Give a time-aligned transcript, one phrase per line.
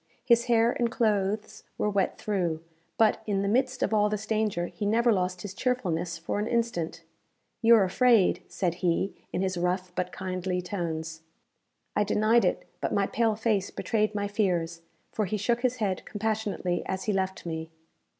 [0.25, 2.63] His hair and clothes were wet through;
[2.97, 6.47] but, in the midst of all this danger, he never lost his cheerfulness for an
[6.47, 7.03] instant.
[7.61, 11.21] "You're afraid," said he, in his rough but kindly tones.
[11.95, 16.03] I denied it; but my pale face betrayed my fears, for he shook his head
[16.03, 17.69] compassionately as he left me.